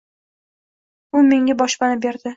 [1.19, 2.29] U menga boshpana berdi.